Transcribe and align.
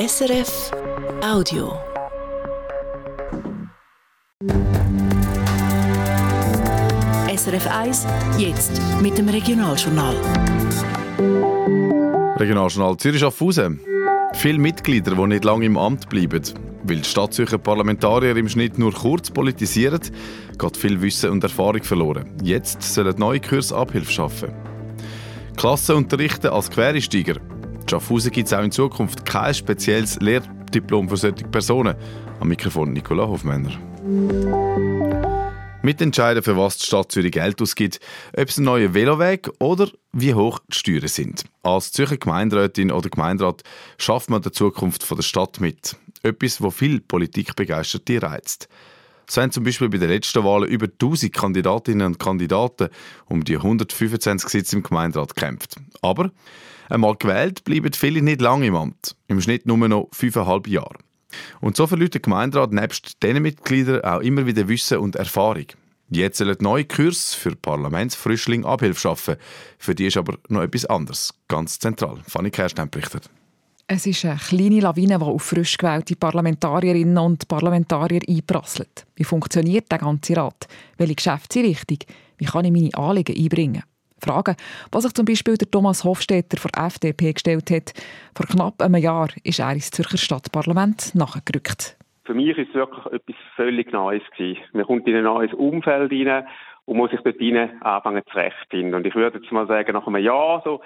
SRF 0.00 0.70
Audio. 1.22 1.74
SRF 7.36 7.66
1, 7.66 8.06
jetzt 8.38 8.80
mit 9.02 9.18
dem 9.18 9.28
Regionaljournal. 9.28 10.16
Regionaljournal 12.38 12.96
Zürich 12.96 13.20
Schaffhausen. 13.20 13.80
Viele 14.32 14.58
Mitglieder, 14.58 15.14
die 15.14 15.26
nicht 15.26 15.44
lange 15.44 15.66
im 15.66 15.76
Amt 15.76 16.08
bleiben. 16.08 16.44
Weil 16.84 16.96
die 16.96 17.04
Stadtzürcher 17.04 17.58
Parlamentarier 17.58 18.34
im 18.38 18.48
Schnitt 18.48 18.78
nur 18.78 18.94
kurz 18.94 19.30
politisieren, 19.30 20.00
geht 20.56 20.76
viel 20.78 21.02
Wissen 21.02 21.28
und 21.28 21.44
Erfahrung 21.44 21.82
verloren. 21.82 22.24
Jetzt 22.42 22.82
sollen 22.82 23.18
neue 23.18 23.40
Kurse 23.40 23.76
Abhilfe 23.76 24.10
schaffen. 24.10 24.54
Klasse 25.58 25.94
unterrichten 25.94 26.46
als 26.46 26.70
Quereinsteiger. 26.70 27.34
Schaffhausen 27.90 28.30
gibt 28.30 28.46
es 28.46 28.52
auch 28.52 28.62
in 28.62 28.70
Zukunft 28.70 29.26
kein 29.26 29.52
spezielles 29.52 30.20
Lehrdiplom 30.20 31.08
für 31.08 31.16
solche 31.16 31.44
Personen. 31.48 31.96
Am 32.38 32.46
Mikrofon 32.46 32.92
Nicola 32.92 33.26
Hofmänner. 33.26 33.72
Mitentscheiden, 35.82 36.44
für 36.44 36.56
was 36.56 36.78
die 36.78 36.86
Stadt 36.86 37.10
Zürich 37.10 37.32
Geld 37.32 37.60
ausgibt, 37.60 37.98
ob 38.36 38.48
es 38.48 38.58
ein 38.58 38.64
neuer 38.64 38.94
Veloweg 38.94 39.50
oder 39.58 39.88
wie 40.12 40.34
hoch 40.34 40.60
die 40.68 40.78
Steuern 40.78 41.08
sind. 41.08 41.42
Als 41.64 41.90
Zürcher 41.90 42.16
Gemeinderätin 42.16 42.92
oder 42.92 43.10
Gemeinderat 43.10 43.64
schafft 43.98 44.30
man 44.30 44.42
der 44.42 44.52
Zukunft 44.52 45.10
der 45.10 45.22
Stadt 45.22 45.60
mit. 45.60 45.96
Etwas, 46.22 46.62
wo 46.62 46.70
viel 46.70 47.00
Politikbegeisterte 47.00 48.22
reizt. 48.22 48.68
So 49.30 49.40
haben 49.40 49.52
zum 49.52 49.62
Beispiel 49.62 49.88
bei 49.88 49.98
den 49.98 50.08
letzten 50.08 50.42
Wahlen 50.42 50.68
über 50.68 50.86
1000 50.86 51.32
Kandidatinnen 51.32 52.04
und 52.04 52.18
Kandidaten 52.18 52.88
um 53.26 53.44
die 53.44 53.58
125 53.58 54.48
Sitze 54.48 54.74
im 54.74 54.82
Gemeinderat 54.82 55.36
gekämpft. 55.36 55.76
Aber 56.02 56.32
einmal 56.88 57.14
gewählt 57.14 57.62
bleiben 57.62 57.92
viele 57.92 58.22
nicht 58.22 58.40
lange 58.40 58.66
im 58.66 58.74
Amt. 58.74 59.14
Im 59.28 59.40
Schnitt 59.40 59.66
nur 59.66 59.76
noch 59.86 60.08
fünfeinhalb 60.10 60.66
Jahre. 60.66 60.98
Und 61.60 61.76
so 61.76 61.86
verliert 61.86 62.14
der 62.14 62.22
Gemeinderat 62.22 62.72
nebst 62.72 63.22
diesen 63.22 63.42
Mitgliedern 63.42 64.00
auch 64.02 64.18
immer 64.18 64.46
wieder 64.46 64.66
Wissen 64.66 64.98
und 64.98 65.14
Erfahrung. 65.14 65.66
Jetzt 66.08 66.38
sollen 66.38 66.56
neue 66.58 66.84
Kurs 66.84 67.32
für 67.32 67.54
Parlamentsfrischling 67.54 68.64
Abhilfe 68.64 68.98
schaffen. 68.98 69.36
Für 69.78 69.94
die 69.94 70.08
ist 70.08 70.16
aber 70.16 70.38
noch 70.48 70.62
etwas 70.62 70.86
anderes. 70.86 71.32
Ganz 71.46 71.78
zentral. 71.78 72.18
Fanny 72.26 72.50
Kersten 72.50 72.90
berichtet. 72.90 73.30
Es 73.92 74.06
ist 74.06 74.24
eine 74.24 74.36
kleine 74.36 74.78
Lawine, 74.78 75.18
die 75.18 75.24
auf 75.24 75.42
frisch 75.42 75.76
gewählte 75.76 76.14
Parlamentarierinnen 76.14 77.18
und 77.18 77.48
Parlamentarier 77.48 78.20
einprasselt. 78.28 79.04
Wie 79.16 79.24
funktioniert 79.24 79.90
der 79.90 79.98
ganze 79.98 80.36
Rat? 80.36 80.68
Welche 80.96 81.16
Geschäftsrichtung? 81.16 81.98
Wie 82.38 82.44
kann 82.44 82.66
ich 82.66 82.70
meine 82.70 82.94
Anliegen 82.94 83.36
einbringen? 83.36 83.82
Fragen, 84.20 84.54
was 84.92 85.02
sich 85.02 85.12
zum 85.12 85.24
Beispiel 85.24 85.56
der 85.56 85.68
Thomas 85.68 86.04
Hofstetter 86.04 86.56
von 86.56 86.70
der 86.72 86.84
FDP 86.84 87.32
gestellt 87.32 87.68
hat. 87.72 87.92
Vor 88.36 88.46
knapp 88.46 88.80
einem 88.80 89.02
Jahr 89.02 89.26
ist 89.42 89.58
er 89.58 89.72
ins 89.72 89.90
Zürcher 89.90 90.18
Stadtparlament 90.18 91.12
nachgerückt. 91.16 91.96
Für 92.22 92.34
mich 92.34 92.56
ist 92.56 92.68
es 92.68 92.74
wirklich 92.76 93.06
etwas 93.06 93.36
völlig 93.56 93.90
Neues. 93.90 94.22
Man 94.72 94.84
kommt 94.84 95.08
in 95.08 95.16
ein 95.16 95.24
neues 95.24 95.52
Umfeld 95.52 96.12
hinein 96.12 96.46
und 96.84 96.96
muss 96.96 97.10
sich 97.10 97.22
dort 97.24 97.38
hinein 97.38 97.82
anfangen 97.82 98.22
zurechtfinden. 98.30 98.94
Und 98.94 99.04
ich 99.04 99.16
würde 99.16 99.38
jetzt 99.38 99.50
mal 99.50 99.66
sagen, 99.66 99.94
nach 99.94 100.06
einem 100.06 100.22
Jahr 100.22 100.62
so 100.64 100.80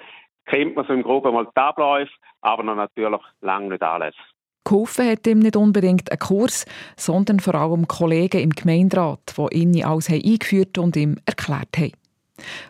kennt 0.45 0.75
man 0.75 0.85
so 0.85 0.93
im 0.93 1.03
Groben 1.03 1.33
mal 1.33 1.45
die 1.45 1.59
Abläufe, 1.59 2.11
aber 2.41 2.63
noch 2.63 2.75
natürlich 2.75 3.21
lange 3.41 3.69
nicht 3.69 3.83
alles. 3.83 4.15
Geholfen 4.63 5.07
hat 5.07 5.27
ihm 5.27 5.39
nicht 5.39 5.55
unbedingt 5.55 6.11
ein 6.11 6.17
Kurs, 6.17 6.65
sondern 6.97 7.39
vor 7.39 7.53
allem 7.53 7.87
Kollegen 7.87 8.41
im 8.41 8.49
Gemeinderat, 8.49 9.35
die 9.37 9.57
ihn 9.57 9.85
alles 9.85 10.09
eingeführt 10.09 10.77
und 10.79 10.95
ihm 10.95 11.17
erklärt 11.25 11.77
haben. 11.77 11.91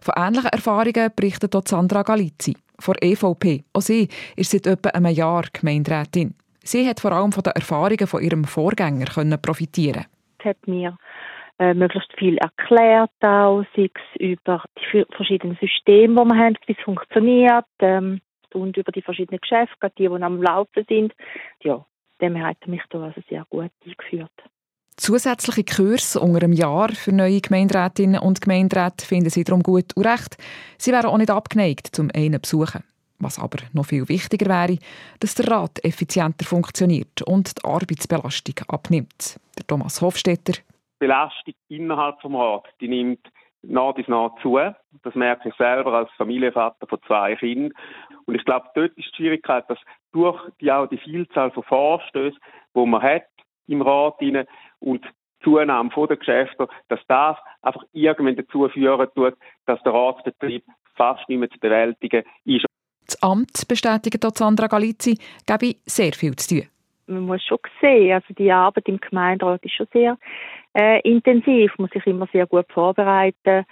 Von 0.02 0.14
ähnlichen 0.18 0.50
Erfahrungen 0.50 1.12
berichtet 1.16 1.56
auch 1.56 1.64
Sandra 1.66 2.04
Galizzi 2.04 2.56
von 2.80 2.96
EVP. 3.00 3.64
Auch 3.74 3.82
sie 3.82 4.10
ist 4.36 4.52
seit 4.52 4.68
etwa 4.68 4.90
einem 4.90 5.14
Jahr 5.14 5.46
Gemeinderätin. 5.54 6.36
Sie 6.64 6.88
hat 6.88 7.00
vor 7.00 7.14
allem 7.14 7.32
von 7.32 7.44
den 7.44 7.54
Erfahrungen 7.54 8.08
von 8.08 8.22
ihrem 8.22 8.44
Vorgänger 8.44 9.06
können 9.06 9.42
profitieren. 9.42 10.06
Es 10.40 10.46
hat 10.46 10.68
mir 10.68 10.98
äh, 11.60 11.74
möglichst 11.74 12.12
viel 12.18 12.38
erklärt, 12.38 13.12
auch, 13.22 13.64
sei 13.76 13.90
es 13.94 14.20
über 14.20 14.64
die 14.78 15.06
verschiedenen 15.12 15.58
Systeme, 15.62 16.22
die 16.22 16.30
wir 16.30 16.38
haben, 16.38 16.58
wie 16.66 16.76
es 16.78 16.84
funktioniert, 16.84 17.66
ähm, 17.80 18.22
und 18.54 18.78
über 18.78 18.92
die 18.92 19.02
verschiedenen 19.02 19.40
Geschäfte, 19.42 19.92
die, 19.98 20.08
die 20.08 20.24
am 20.24 20.42
Laufen 20.42 20.86
sind. 20.88 21.14
Ja, 21.64 21.86
dem 22.22 22.42
hat 22.42 22.58
er 22.62 22.70
mich 22.70 22.82
da 22.90 23.04
also 23.04 23.22
sehr 23.30 23.46
gut 23.50 23.72
eingeführt. 23.86 24.32
Zusätzliche 24.98 25.66
Kurse 25.66 26.22
unter 26.22 26.44
einem 26.44 26.54
Jahr 26.54 26.90
für 26.90 27.12
neue 27.12 27.42
Gemeinderätinnen 27.42 28.22
und 28.22 28.40
Gemeinderäte 28.40 29.06
finden 29.06 29.30
sie 29.30 29.44
darum 29.44 29.62
gut 29.62 29.96
und 29.96 30.06
recht. 30.06 30.38
Sie 30.78 30.94
wären 30.94 31.08
auch 31.08 31.18
nicht 31.18 31.30
abgeneigt, 31.30 31.88
zum 31.94 32.10
einen 32.16 32.40
besuchen. 32.40 32.84
Was 33.20 33.40
aber 33.40 33.60
noch 33.74 33.86
viel 33.86 34.08
wichtiger 34.08 34.48
wäre, 34.48 34.80
dass 35.20 35.36
der 35.36 35.50
Rat 35.50 35.84
effizienter 35.84 36.46
funktioniert 36.46 37.22
und 37.24 37.58
die 37.58 37.66
Arbeitsbelastung 37.66 38.56
abnimmt. 38.68 39.38
Der 39.58 39.68
Thomas 39.68 40.02
Hofstetter. 40.02 40.54
Belastung 41.08 41.54
innerhalb 41.70 42.20
des 42.22 42.32
Rats, 42.32 42.70
die 42.82 42.88
nimmt 42.88 43.20
nach 43.62 43.94
bis 43.94 44.08
nach 44.08 44.32
zu. 44.42 44.60
Das 45.04 45.16
merke 45.16 45.50
ich 45.50 45.56
selber 45.56 45.94
als 45.94 46.12
Familienvater 46.18 46.88
von 46.88 47.00
zwei 47.08 47.36
Kindern. 47.36 47.74
Und 48.26 48.36
ich 48.36 48.46
glaube, 48.46 48.68
dort 48.76 48.92
ist 48.98 49.08
die 49.12 49.16
Schwierigkeit, 49.16 49.70
dass 49.70 49.80
durch 50.12 50.40
die, 50.62 50.72
auch 50.72 50.88
die 50.88 50.98
Vielzahl 50.98 51.52
von 51.52 51.64
Vorstößen, 51.64 52.40
die 52.76 52.86
man 52.86 53.02
hat 53.02 53.28
im 53.68 53.82
Rat, 53.82 54.22
und 54.80 55.04
die 55.04 55.44
Zunahme 55.44 55.90
der 56.08 56.18
Geschäfte, 56.18 56.68
dass 56.88 57.00
das 57.08 57.38
einfach 57.62 57.84
irgendwann 57.94 58.36
dazu 58.36 58.68
führen 58.70 59.08
tut, 59.16 59.36
dass 59.66 59.82
der 59.84 59.94
Ratsbetrieb 59.94 60.64
fast 60.96 61.28
nicht 61.30 61.40
mehr 61.40 61.50
zu 61.50 61.60
bewältigen 61.60 62.24
ist. 62.46 62.66
Das 63.06 63.22
Amt, 63.22 63.68
bestätigt 63.68 64.24
Sandra 64.36 64.68
Galizzi, 64.68 65.18
gebe 65.46 65.78
sehr 65.86 66.14
viel 66.14 66.36
zu 66.36 66.56
tun. 66.56 66.75
Man 67.08 67.22
muss 67.22 67.44
schon 67.44 67.60
sehen, 67.82 68.14
also 68.14 68.34
die 68.34 68.52
Arbeit 68.52 68.88
im 68.88 69.00
Gemeinderat 69.00 69.64
ist 69.64 69.76
schon 69.76 69.88
sehr 69.94 70.18
äh, 70.74 71.02
intensiv, 71.02 71.72
muss 71.78 71.92
sich 71.92 72.06
immer 72.08 72.28
sehr 72.34 72.48
gut 72.48 72.66
vorbereiten 72.72 73.66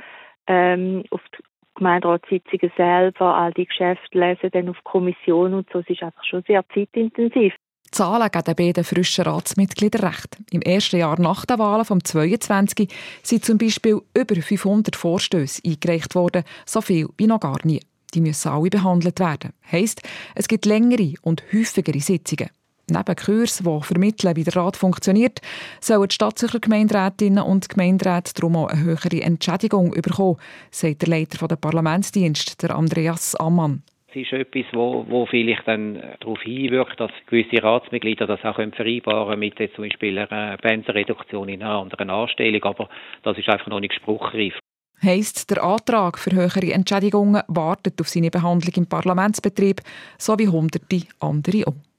ähm, 0.48 1.04
auf 1.10 1.22
die 1.38 1.44
Gemeinderatssitzungen 1.76 2.72
selber, 2.78 3.36
all 3.36 3.52
die 3.54 3.66
Geschäfte 3.66 4.18
lesen, 4.18 4.50
dann 4.52 4.70
auf 4.70 4.84
Kommission 4.84 5.54
und 5.54 5.68
so. 5.72 5.80
Es 5.80 5.90
ist 5.90 6.04
einfach 6.04 6.24
schon 6.24 6.44
sehr 6.48 6.64
zeitintensiv. 6.74 7.54
Die 7.86 7.92
Zahlen 7.92 8.30
geben 8.32 8.44
den 8.46 8.56
beiden 8.56 8.84
frischen 8.84 9.26
Ratsmitgliedern 9.26 10.06
recht. 10.06 10.38
Im 10.52 10.62
ersten 10.62 10.98
Jahr 10.98 11.20
nach 11.20 11.46
den 11.46 11.60
Wahlen 11.60 11.86
vom 11.86 12.04
22 12.04 12.92
sind 13.22 13.46
zum 13.46 13.58
Beispiel 13.58 14.02
über 14.16 14.36
500 14.36 14.96
Vorstöße 14.96 15.62
eingereicht 15.66 16.16
worden, 16.16 16.44
so 16.66 16.82
viel 16.82 17.10
wie 17.18 17.28
noch 17.28 17.40
gar 17.40 17.60
nie. 17.64 17.82
Die 18.14 18.22
müssen 18.22 18.50
alle 18.50 18.70
behandelt 18.70 19.20
werden. 19.20 19.54
Heißt, 19.72 20.02
es 20.36 20.48
gibt 20.48 20.66
längere 20.66 21.14
und 21.22 21.44
häufigere 21.54 22.00
Sitzungen. 22.00 22.50
Neben 22.90 23.16
Kursen, 23.16 23.66
die 23.66 23.86
vermitteln, 23.86 24.36
wie 24.36 24.44
der 24.44 24.58
Rat 24.58 24.76
funktioniert, 24.76 25.40
sollen 25.80 26.08
die 26.10 26.14
Stadtsicher 26.14 26.60
Gemeinderätinnen 26.60 27.44
und 27.44 27.70
Gemeinderäte 27.70 28.34
darum 28.36 28.58
auch 28.58 28.68
eine 28.68 28.84
höhere 28.84 29.22
Entschädigung 29.22 29.92
bekommen, 29.92 30.38
sagt 30.70 31.02
der 31.02 31.10
Leiter 31.10 31.48
des 31.48 31.60
Parlamentsdienst, 31.60 32.62
der 32.62 32.76
Andreas 32.76 33.36
Ammann. 33.36 33.84
Es 34.10 34.18
ist 34.18 34.34
etwas, 34.34 34.66
wo, 34.74 35.06
wo 35.08 35.26
vielleicht 35.26 35.68
dann 35.68 36.00
darauf 36.20 36.40
hinwirkt, 36.42 37.00
dass 37.00 37.12
gewisse 37.26 37.64
Ratsmitglieder 37.64 38.28
das 38.28 38.44
auch 38.44 38.56
vereinbaren 38.56 39.30
können 39.30 39.40
mit 39.40 39.60
jetzt 39.60 39.76
zum 39.76 39.86
Beispiel 39.86 40.20
einer 40.20 40.58
Pensenreduktion 40.58 41.50
in 41.50 41.64
einer 41.64 41.80
anderen 41.80 42.10
Anstellung, 42.10 42.64
aber 42.64 42.90
das 43.24 43.38
ist 43.38 43.50
einfach 43.50 43.68
noch 43.68 43.80
nicht 43.80 43.94
spruchreif. 43.94 44.60
Heißt, 45.02 45.50
der 45.50 45.64
Antrag 45.64 46.20
für 46.20 46.32
höhere 46.32 46.74
Entschädigungen 46.74 47.42
wartet 47.48 48.00
auf 48.00 48.08
seine 48.08 48.30
Behandlung 48.30 48.74
im 48.76 48.88
Parlamentsbetrieb, 48.88 49.82
so 50.18 50.38
wie 50.38 50.48
hunderte 50.48 51.02
andere 51.20 51.68
auch. 51.68 51.93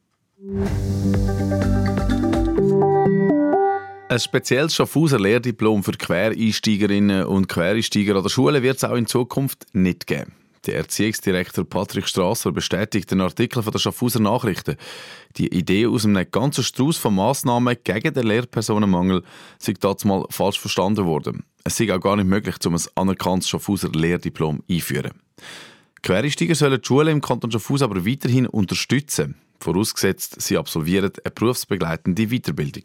Ein 4.09 4.19
spezielles 4.19 4.75
Schaffhauser 4.75 5.19
Lehrdiplom 5.19 5.82
für 5.82 5.93
Quereinsteigerinnen 5.93 7.25
und 7.25 7.49
Quereinsteiger 7.49 8.16
an 8.16 8.22
der 8.22 8.28
Schule 8.28 8.62
wird 8.62 8.77
es 8.77 8.84
auch 8.84 8.94
in 8.94 9.06
Zukunft 9.06 9.65
nicht 9.72 10.06
geben. 10.06 10.32
Der 10.66 10.77
Erziehungsdirektor 10.77 11.65
Patrick 11.65 12.06
Strasser 12.06 12.53
bestätigt 12.53 13.10
den 13.10 13.22
Artikel 13.22 13.62
von 13.62 13.72
der 13.72 13.78
Schaffhauser 13.78 14.21
Nachrichten. 14.21 14.77
Die 15.38 15.49
Idee 15.49 15.87
aus 15.87 16.05
einem 16.05 16.31
ganzen 16.31 16.62
Strauß 16.62 16.99
von 16.99 17.14
Massnahmen 17.14 17.79
gegen 17.82 18.12
den 18.12 18.26
Lehrpersonenmangel 18.26 19.23
sei 19.58 19.73
mal 20.05 20.26
falsch 20.29 20.61
verstanden 20.61 21.06
worden. 21.06 21.44
Es 21.64 21.79
sei 21.79 21.90
auch 21.94 22.00
gar 22.00 22.17
nicht 22.17 22.29
möglich, 22.29 22.56
um 22.67 22.75
ein 22.75 22.82
anerkanntes 22.97 23.49
Schaffhauser 23.49 23.88
Lehrdiplom 23.88 24.62
einzuführen. 24.69 25.12
Quereinsteiger 26.02 26.55
sollen 26.55 26.79
die 26.82 26.87
Schule 26.87 27.11
im 27.12 27.23
Kanton 27.23 27.50
Schaffhausen 27.50 27.90
aber 27.90 28.05
weiterhin 28.05 28.47
unterstützen, 28.47 29.37
vorausgesetzt, 29.64 30.40
sie 30.40 30.56
absolvieren 30.56 31.11
eine 31.25 31.32
berufsbegleitende 31.34 32.26
Weiterbildung. 32.28 32.84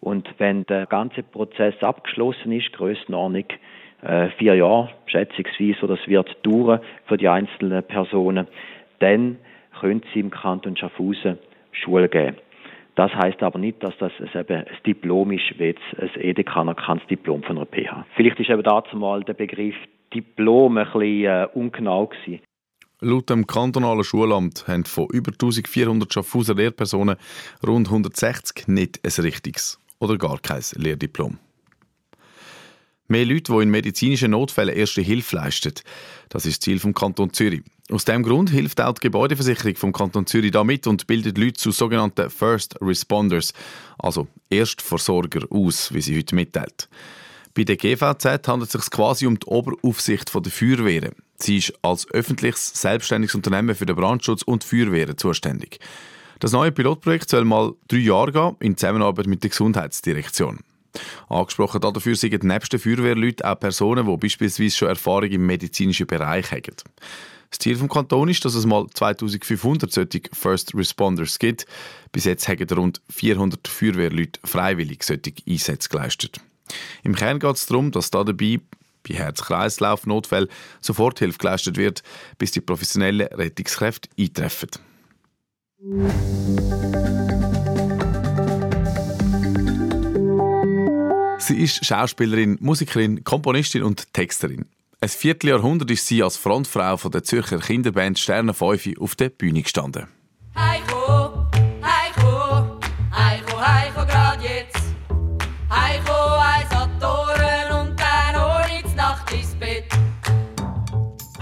Und 0.00 0.28
wenn 0.38 0.64
der 0.64 0.86
ganze 0.86 1.22
Prozess 1.22 1.74
abgeschlossen 1.82 2.52
ist, 2.52 2.72
Grössenordnung 2.72 3.44
äh, 4.02 4.28
vier 4.38 4.54
Jahre 4.54 4.90
schätzungsweise, 5.06 5.82
oder 5.82 5.98
es 6.00 6.08
wird 6.08 6.34
dauern 6.42 6.80
für 7.06 7.18
die 7.18 7.28
einzelnen 7.28 7.82
Personen, 7.82 8.46
dann 9.00 9.36
können 9.78 10.02
sie 10.12 10.20
im 10.20 10.30
Kanton 10.30 10.76
Schaffhausen 10.76 11.38
Schule 11.72 12.08
geben. 12.08 12.36
Das 12.96 13.12
heißt 13.14 13.42
aber 13.42 13.58
nicht, 13.58 13.82
dass 13.82 13.96
das 13.98 14.12
eben 14.34 14.58
ein 14.58 14.66
Diplom 14.86 15.32
ist, 15.32 15.58
wie 15.58 15.64
jetzt 15.64 15.80
ein 15.98 16.10
EDK 16.20 16.56
anerkanntes 16.56 17.06
Diplom 17.08 17.42
von 17.42 17.56
einer 17.56 17.66
PH. 17.66 18.04
Vielleicht 18.16 18.40
ist 18.40 18.50
eben 18.50 18.62
dazu 18.62 18.96
mal 18.96 19.22
der 19.22 19.34
Begriff 19.34 19.76
Diplom 20.12 20.76
ein 20.76 20.84
bisschen 20.84 21.24
äh, 21.24 21.46
ungenau 21.54 22.06
gewesen. 22.06 22.40
Laut 23.02 23.30
dem 23.30 23.46
kantonalen 23.46 24.04
Schulamt 24.04 24.68
haben 24.68 24.84
von 24.84 25.06
über 25.10 25.32
1400 25.32 26.12
Schaffhauser 26.12 26.54
Lehrpersonen 26.54 27.16
rund 27.66 27.88
160 27.88 28.68
nicht 28.68 29.00
ein 29.02 29.22
richtiges 29.22 29.78
oder 30.00 30.18
gar 30.18 30.38
kein 30.38 30.62
Lehrdiplom. 30.74 31.38
Mehr 33.08 33.24
Leute, 33.24 33.52
die 33.52 33.62
in 33.62 33.70
medizinischen 33.70 34.32
Notfällen 34.32 34.76
erste 34.76 35.00
Hilfe 35.00 35.36
leisten. 35.36 35.72
Das 36.28 36.44
ist 36.44 36.58
das 36.58 36.60
Ziel 36.60 36.78
vom 36.78 36.92
Kanton 36.92 37.32
Zürich. 37.32 37.62
Aus 37.90 38.04
diesem 38.04 38.22
Grund 38.22 38.50
hilft 38.50 38.80
auch 38.82 38.92
die 38.92 39.00
Gebäudeversicherung 39.00 39.76
vom 39.76 39.92
Kanton 39.92 40.26
Zürich 40.26 40.52
damit 40.52 40.86
und 40.86 41.06
bildet 41.06 41.38
Leute 41.38 41.54
zu 41.54 41.70
sogenannten 41.72 42.28
First 42.28 42.76
Responders, 42.82 43.54
also 43.98 44.28
Erstversorger, 44.50 45.46
aus, 45.50 45.92
wie 45.94 46.02
sie 46.02 46.18
heute 46.18 46.34
mitteilt. 46.34 46.88
Bei 47.54 47.64
der 47.64 47.76
GVZ 47.76 48.46
handelt 48.46 48.72
es 48.74 48.80
sich 48.80 48.90
quasi 48.90 49.26
um 49.26 49.40
die 49.40 49.46
Oberaufsicht 49.46 50.32
der 50.32 50.52
Feuerwehren. 50.52 51.14
Sie 51.42 51.58
ist 51.58 51.72
als 51.82 52.10
öffentliches, 52.10 52.68
selbstständiges 52.80 53.34
Unternehmen 53.34 53.74
für 53.74 53.86
den 53.86 53.96
Brandschutz 53.96 54.42
und 54.42 54.64
Feuerwehren 54.64 55.16
zuständig. 55.16 55.80
Das 56.38 56.52
neue 56.52 56.72
Pilotprojekt 56.72 57.28
soll 57.28 57.44
mal 57.44 57.74
drei 57.88 57.98
Jahre 57.98 58.32
gehen, 58.32 58.56
in 58.60 58.76
Zusammenarbeit 58.76 59.26
mit 59.26 59.42
der 59.42 59.50
Gesundheitsdirektion. 59.50 60.60
Angesprochen 61.28 61.80
dafür 61.80 62.16
sind 62.16 62.42
nebst 62.42 62.72
den 62.72 62.80
Feuerwehrleuten 62.80 63.46
auch 63.46 63.60
Personen, 63.60 64.06
die 64.06 64.16
beispielsweise 64.16 64.76
schon 64.76 64.88
Erfahrung 64.88 65.30
im 65.30 65.46
medizinischen 65.46 66.06
Bereich 66.06 66.50
haben. 66.50 66.76
Das 67.50 67.58
Ziel 67.58 67.76
des 67.76 67.88
Kantons 67.88 68.30
ist, 68.30 68.44
dass 68.44 68.54
es 68.54 68.64
mal 68.64 68.86
2500 68.92 69.92
solche 69.92 70.22
First 70.32 70.74
Responders 70.74 71.38
gibt. 71.38 71.66
Bis 72.12 72.24
jetzt 72.24 72.48
haben 72.48 72.66
rund 72.76 73.00
400 73.10 73.66
Feuerwehrleute 73.66 74.40
freiwillig 74.44 75.02
solche 75.02 75.32
Einsätze 75.48 75.88
geleistet. 75.88 76.40
Im 77.02 77.16
Kern 77.16 77.40
geht 77.40 77.56
es 77.56 77.66
darum, 77.66 77.90
dass 77.90 78.10
da 78.10 78.22
dabei 78.22 78.60
bei 79.08 79.14
Herz-Kreislauf-Notfällen 79.14 80.48
Soforthilfe 80.80 81.38
geleistet 81.38 81.76
wird, 81.76 82.02
bis 82.38 82.52
die 82.52 82.60
professionellen 82.60 83.26
Rettungskräfte 83.28 84.08
eintreffen. 84.18 84.70
Sie 91.38 91.56
ist 91.56 91.84
Schauspielerin, 91.84 92.58
Musikerin, 92.60 93.24
Komponistin 93.24 93.82
und 93.82 94.12
Texterin. 94.12 94.66
Ein 95.00 95.08
Vierteljahrhundert 95.08 95.90
ist 95.90 96.06
sie 96.06 96.22
als 96.22 96.36
Frontfrau 96.36 96.98
von 96.98 97.10
der 97.10 97.24
Zürcher 97.24 97.58
Kinderband 97.58 98.18
Sterne 98.18 98.52
5 98.52 98.98
auf 99.00 99.14
der 99.16 99.30
Bühne 99.30 99.62
gestanden. 99.62 100.08
Heiko, 100.54 101.19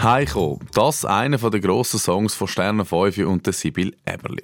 Heiko, 0.09 0.59
das 0.73 1.05
einer 1.05 1.37
der 1.37 1.61
grossen 1.61 2.01
Songs 2.01 2.35
von 2.35 2.49
Sterne 2.49 2.87
5 2.87 3.19
und 3.27 3.45
der 3.45 3.53
Sibyl 3.53 3.95
Eberli. 4.07 4.41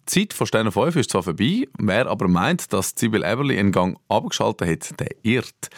Die 0.00 0.04
Zeit 0.04 0.34
von 0.34 0.46
Sterne 0.46 0.70
5 0.70 0.94
ist 0.96 1.08
zwar 1.08 1.22
vorbei, 1.22 1.66
wer 1.78 2.06
aber 2.06 2.28
meint, 2.28 2.70
dass 2.74 2.92
Sibyl 2.94 3.24
Eberli 3.24 3.58
einen 3.58 3.72
Gang 3.72 3.96
abgeschaltet 4.10 4.68
hat, 4.68 5.00
der 5.00 5.08
irrt. 5.22 5.70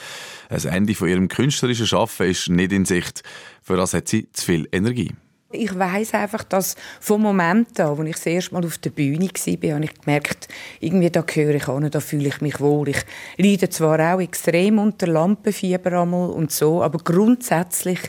Ein 0.49 0.65
Ende 0.65 0.97
von 0.97 1.07
ihrem 1.07 1.29
künstlerischen 1.29 1.87
Schaffen 1.87 2.27
ist 2.27 2.49
nicht 2.49 2.73
in 2.73 2.85
Sicht. 2.85 3.23
Für 3.63 3.77
das 3.77 3.95
hat 3.95 4.09
sie 4.09 4.29
zu 4.33 4.45
viel 4.45 4.69
Energie. 4.73 5.13
Ich 5.53 5.79
weiß 5.79 6.15
einfach, 6.15 6.43
dass 6.43 6.75
vom 6.99 7.23
Moment 7.23 7.79
an, 7.79 7.97
als 7.97 8.09
ich 8.09 8.17
das 8.17 8.27
erste 8.27 8.55
Mal 8.55 8.67
auf 8.67 8.79
der 8.79 8.91
Bühne 8.91 9.29
war, 9.29 9.75
habe 9.75 9.85
ich 9.85 9.95
gemerkt, 10.01 10.49
irgendwie 10.81 11.11
da 11.11 11.21
gehöre 11.21 11.55
ich 11.55 11.69
an, 11.69 11.89
da 11.89 12.01
fühle 12.01 12.27
ich 12.27 12.41
mich 12.41 12.59
wohl. 12.59 12.89
Ich 12.89 13.05
leide 13.37 13.71
zwar 13.71 14.01
auch 14.15 14.21
extrem 14.21 14.81
unter 14.81 15.07
Lampenfieber 15.07 16.03
und 16.03 16.51
so, 16.51 16.83
aber 16.83 16.99
grundsätzlich 16.99 18.01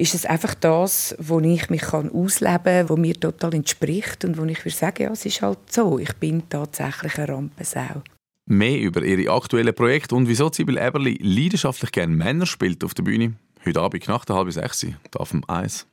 ist 0.00 0.14
es 0.14 0.24
einfach 0.24 0.54
das, 0.54 1.14
wo 1.18 1.40
ich 1.40 1.68
mich 1.68 1.92
ausleben 1.92 2.64
kann, 2.64 2.88
wo 2.88 2.96
mir 2.96 3.14
total 3.20 3.54
entspricht 3.54 4.24
und 4.24 4.38
wo 4.38 4.44
ich 4.44 4.64
würde 4.64 4.76
sagen, 4.76 5.02
ja, 5.02 5.10
es 5.12 5.26
ist 5.26 5.42
halt 5.42 5.58
so, 5.70 5.98
ich 5.98 6.12
bin 6.14 6.48
tatsächlich 6.48 7.18
eine 7.18 7.28
Rampensau. 7.28 8.02
Mehr 8.46 8.80
über 8.80 9.02
ihre 9.02 9.30
aktuellen 9.32 9.74
Projekte 9.74 10.14
und 10.14 10.26
wieso 10.26 10.50
Sibyl 10.50 10.78
Eberli 10.78 11.18
leidenschaftlich 11.22 11.92
gerne 11.92 12.14
Männer 12.14 12.46
spielt 12.46 12.82
auf 12.82 12.94
der 12.94 13.02
Bühne. 13.02 13.34
Heute 13.64 13.80
Abend 13.80 14.08
nach 14.08 14.24
der 14.24 14.36
halben 14.36 14.50
sechs 14.50 14.86
auf 15.14 15.30
dem 15.30 15.44
Eis. 15.48 15.86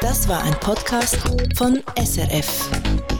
Das 0.00 0.28
war 0.28 0.42
ein 0.42 0.54
Podcast 0.54 1.16
von 1.56 1.80
SRF. 1.96 3.19